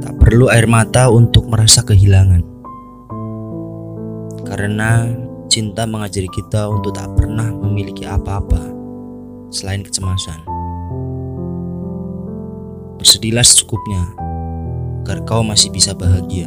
[0.00, 2.42] Tak perlu air mata untuk merasa kehilangan.
[4.46, 5.06] Karena
[5.50, 8.70] cinta mengajari kita untuk tak pernah memiliki apa-apa
[9.50, 10.38] selain kecemasan.
[12.98, 14.04] Bersedihlah secukupnya
[15.02, 16.46] agar kau masih bisa bahagia.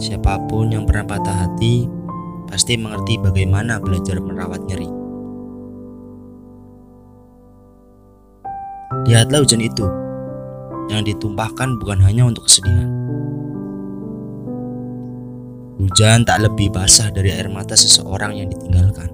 [0.00, 1.86] Siapa pun yang pernah patah hati
[2.50, 5.01] pasti mengerti bagaimana belajar merawat nyeri.
[9.12, 9.84] Lihatlah hujan itu
[10.88, 12.88] yang ditumpahkan bukan hanya untuk kesedihan.
[15.76, 19.12] Hujan tak lebih basah dari air mata seseorang yang ditinggalkan.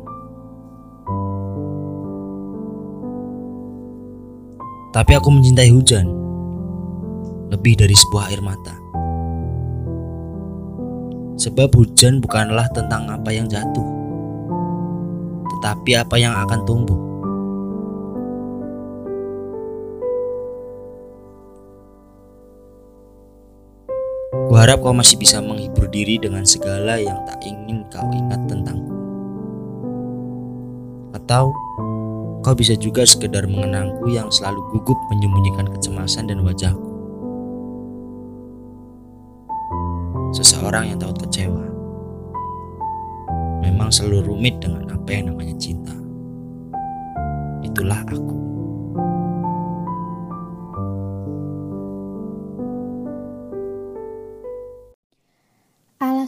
[4.94, 6.06] Tapi aku mencintai hujan
[7.50, 8.78] lebih dari sebuah air mata.
[11.42, 13.88] Sebab hujan bukanlah tentang apa yang jatuh,
[15.58, 17.07] tetapi apa yang akan tumbuh.
[24.46, 28.94] Kuharap kau masih bisa menghibur diri dengan segala yang tak ingin kau ingat tentangku.
[31.18, 31.50] Atau
[32.46, 36.86] kau bisa juga sekedar mengenangku yang selalu gugup menyembunyikan kecemasan dan wajahku.
[40.38, 41.66] Seseorang yang takut kecewa.
[43.66, 45.92] Memang selalu rumit dengan apa yang namanya cinta.
[47.66, 48.47] Itulah aku.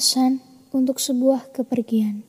[0.00, 0.40] Alasan
[0.72, 2.24] untuk sebuah kepergian.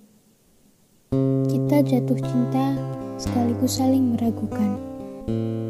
[1.48, 2.76] Kita jatuh cinta
[3.16, 4.76] sekaligus saling meragukan.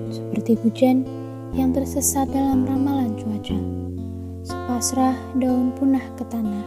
[0.09, 1.05] Seperti hujan
[1.53, 3.53] yang tersesat dalam ramalan cuaca.
[4.41, 6.65] Sepasrah daun punah ke tanah.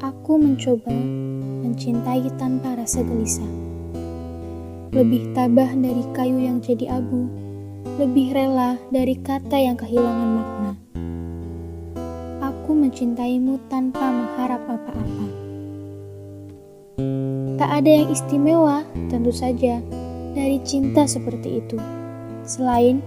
[0.00, 0.96] Aku mencoba
[1.60, 3.52] mencintai tanpa rasa gelisah.
[4.96, 7.28] Lebih tabah dari kayu yang jadi abu,
[8.00, 10.72] lebih rela dari kata yang kehilangan makna
[12.90, 15.26] mencintaimu tanpa mengharap apa-apa.
[17.54, 19.78] Tak ada yang istimewa, tentu saja,
[20.34, 21.78] dari cinta seperti itu.
[22.42, 22.98] Selain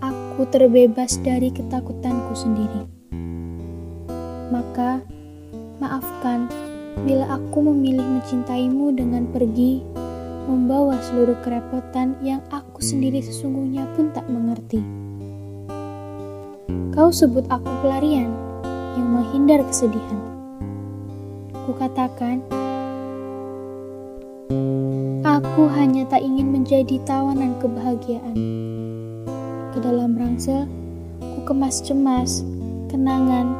[0.00, 2.88] aku terbebas dari ketakutanku sendiri.
[4.48, 5.04] Maka,
[5.76, 6.48] maafkan
[7.04, 9.84] bila aku memilih mencintaimu dengan pergi,
[10.48, 14.80] membawa seluruh kerepotan yang aku sendiri sesungguhnya pun tak mengerti.
[16.96, 18.47] Kau sebut aku pelarian,
[18.94, 20.20] yang menghindar kesedihan.
[21.68, 22.40] Kukatakan,
[25.26, 28.36] aku hanya tak ingin menjadi tawanan kebahagiaan.
[29.76, 30.64] Ke dalam rangsel,
[31.20, 32.40] ku kemas cemas,
[32.88, 33.52] kenangan,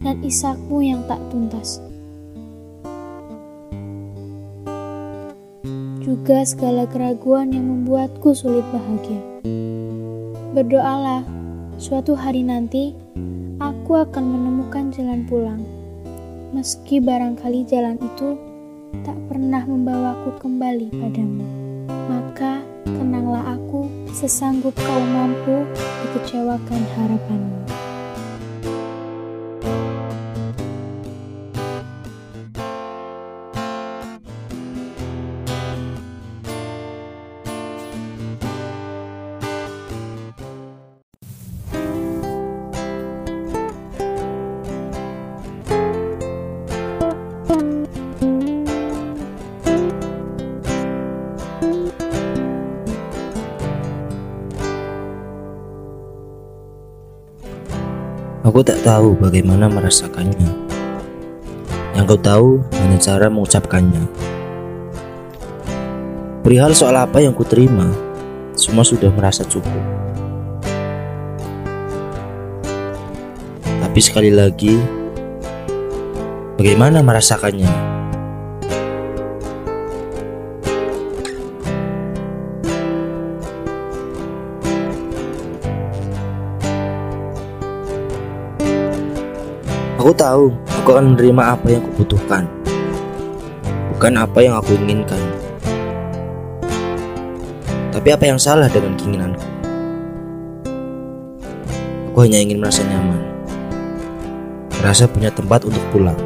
[0.00, 1.84] dan isakmu yang tak tuntas.
[6.00, 9.20] Juga segala keraguan yang membuatku sulit bahagia.
[10.56, 11.22] Berdoalah,
[11.76, 12.96] suatu hari nanti
[13.60, 15.60] aku akan menemukan jalan pulang.
[16.56, 18.34] Meski barangkali jalan itu
[19.04, 21.44] tak pernah membawaku kembali padamu.
[21.86, 25.62] Maka kenanglah aku sesanggup kau mampu
[26.02, 27.59] dikecewakan harapanmu.
[58.50, 60.50] Aku tak tahu bagaimana merasakannya.
[61.94, 62.48] Yang kau tahu
[62.82, 64.10] hanya cara mengucapkannya.
[66.42, 67.86] Perihal soal apa yang ku terima,
[68.58, 69.70] semua sudah merasa cukup.
[73.62, 74.82] Tapi sekali lagi,
[76.58, 77.89] bagaimana merasakannya?
[90.00, 90.48] Aku tahu
[90.80, 92.48] aku akan menerima apa yang kubutuhkan,
[93.92, 95.20] bukan apa yang aku inginkan.
[97.92, 99.44] Tapi apa yang salah dengan keinginanku?
[102.08, 103.20] Aku hanya ingin merasa nyaman,
[104.80, 106.16] merasa punya tempat untuk pulang.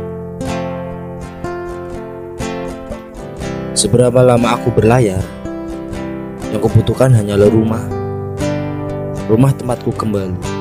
[3.74, 5.18] Seberapa lama aku berlayar,
[6.54, 7.82] yang kubutuhkan hanyalah rumah,
[9.26, 10.53] rumah tempatku kembali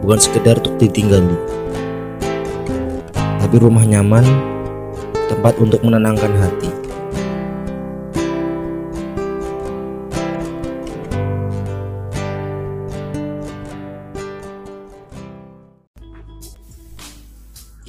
[0.00, 1.36] bukan sekedar untuk ditinggali
[3.14, 4.24] tapi rumah nyaman
[5.28, 6.80] tempat untuk menenangkan hati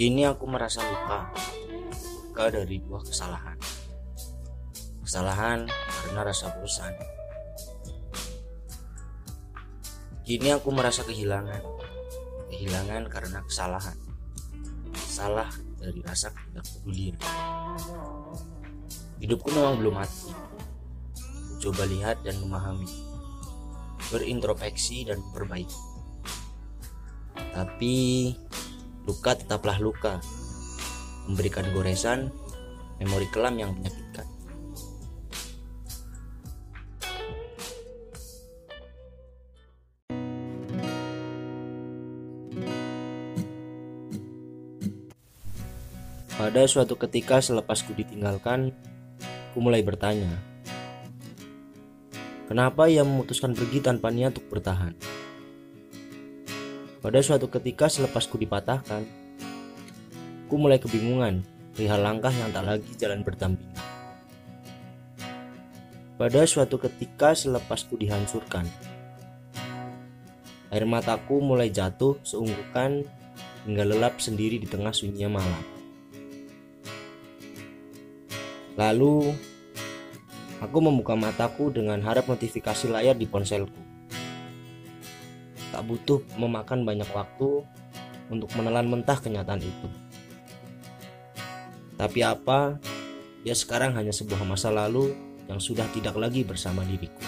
[0.01, 1.29] Kini aku merasa luka,
[2.25, 3.53] luka dari buah kesalahan.
[5.05, 6.89] Kesalahan karena rasa bosan.
[10.25, 11.61] Kini aku merasa kehilangan,
[12.61, 13.97] kehilangan karena kesalahan.
[14.93, 15.49] Salah
[15.81, 17.09] dari rasa tidak peduli.
[19.17, 20.29] Hidupku memang belum mati.
[21.57, 22.85] Coba lihat dan memahami,
[24.13, 25.81] berintrospeksi dan perbaiki.
[27.33, 28.29] Tapi
[29.09, 30.21] luka tetaplah luka,
[31.25, 32.29] memberikan goresan,
[33.01, 34.29] memori kelam yang menyakitkan.
[46.31, 48.71] Pada suatu ketika selepas ku ditinggalkan,
[49.51, 50.31] ku mulai bertanya,
[52.47, 54.95] kenapa ia memutuskan pergi tanpa niat untuk bertahan?
[57.03, 59.03] Pada suatu ketika selepas ku dipatahkan,
[60.47, 61.43] ku mulai kebingungan
[61.75, 63.83] perihal langkah yang tak lagi jalan berdampingan.
[66.15, 68.63] Pada suatu ketika selepas ku dihancurkan,
[70.71, 73.03] air mataku mulai jatuh seunggukan
[73.67, 75.80] hingga lelap sendiri di tengah sunyinya malam.
[78.81, 79.37] Lalu,
[80.57, 83.91] aku membuka mataku dengan harap notifikasi layar di ponselku
[85.71, 87.63] tak butuh memakan banyak waktu
[88.27, 89.87] untuk menelan mentah kenyataan itu.
[91.95, 92.75] Tapi apa,
[93.47, 95.15] ya sekarang hanya sebuah masa lalu
[95.47, 97.23] yang sudah tidak lagi bersama diriku.